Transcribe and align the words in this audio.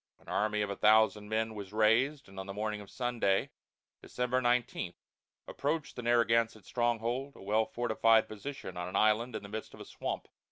An 0.19 0.27
army 0.27 0.63
of 0.63 0.71
a 0.71 0.75
thousand 0.75 1.29
men 1.29 1.53
was 1.53 1.71
raised 1.71 2.27
and 2.27 2.39
on 2.39 2.47
the 2.47 2.55
morning 2.55 2.81
of 2.81 2.89
Sunday, 2.89 3.51
December 4.01 4.41
19, 4.41 4.95
approached 5.47 5.95
the 5.95 6.01
Narragansett 6.01 6.65
stronghold, 6.65 7.35
a 7.35 7.43
well 7.43 7.67
fortified 7.67 8.27
position 8.27 8.77
on 8.77 8.87
an 8.87 8.95
island 8.95 9.35
in 9.35 9.43
the 9.43 9.47
midst 9.49 9.75
of 9.75 9.79
a 9.79 9.85
swamp. 9.85 10.27